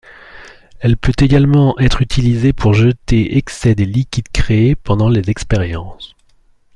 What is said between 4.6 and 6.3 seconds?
pendant les expériences.